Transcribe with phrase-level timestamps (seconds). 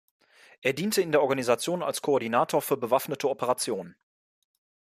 [0.63, 3.95] Er diente in der Organisation als Koordinator für bewaffnete Operationen.